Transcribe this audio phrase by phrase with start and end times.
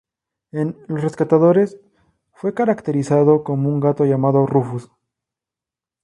[0.51, 1.77] En "Los rescatadores",
[2.31, 4.89] fue caricaturizado como un gato llamado Rufus.